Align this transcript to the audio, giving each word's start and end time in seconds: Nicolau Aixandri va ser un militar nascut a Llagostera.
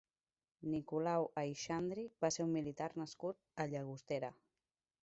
Nicolau 0.75 1.27
Aixandri 1.41 2.07
va 2.27 2.33
ser 2.37 2.47
un 2.49 2.57
militar 2.59 2.91
nascut 3.05 3.47
a 3.67 3.71
Llagostera. 3.75 4.35